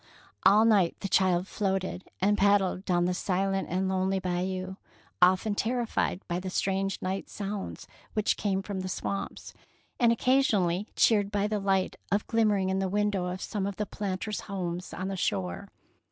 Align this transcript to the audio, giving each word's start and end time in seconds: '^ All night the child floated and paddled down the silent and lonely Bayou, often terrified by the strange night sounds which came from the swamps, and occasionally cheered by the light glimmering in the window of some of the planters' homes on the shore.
'^ 0.01 0.03
All 0.43 0.65
night 0.65 0.95
the 1.01 1.07
child 1.07 1.45
floated 1.47 2.05
and 2.19 2.35
paddled 2.35 2.85
down 2.85 3.05
the 3.05 3.13
silent 3.13 3.67
and 3.69 3.87
lonely 3.87 4.17
Bayou, 4.17 4.77
often 5.21 5.53
terrified 5.53 6.27
by 6.27 6.39
the 6.39 6.49
strange 6.49 6.99
night 7.03 7.29
sounds 7.29 7.85
which 8.15 8.35
came 8.35 8.63
from 8.63 8.79
the 8.79 8.89
swamps, 8.89 9.53
and 9.99 10.11
occasionally 10.11 10.87
cheered 10.95 11.29
by 11.29 11.45
the 11.45 11.59
light 11.59 11.97
glimmering 12.25 12.69
in 12.69 12.79
the 12.79 12.89
window 12.89 13.27
of 13.27 13.41
some 13.41 13.67
of 13.67 13.75
the 13.75 13.85
planters' 13.85 14.39
homes 14.49 14.91
on 14.91 15.07
the 15.07 15.15
shore. 15.15 15.69